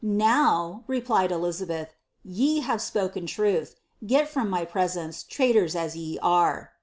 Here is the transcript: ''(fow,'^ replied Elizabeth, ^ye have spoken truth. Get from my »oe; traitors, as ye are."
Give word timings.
''(fow,'^ 0.01 0.81
replied 0.87 1.31
Elizabeth, 1.31 1.93
^ye 2.27 2.63
have 2.63 2.81
spoken 2.81 3.27
truth. 3.27 3.75
Get 4.03 4.27
from 4.27 4.49
my 4.49 4.65
»oe; 4.75 5.11
traitors, 5.29 5.75
as 5.75 5.95
ye 5.95 6.17
are." 6.23 6.71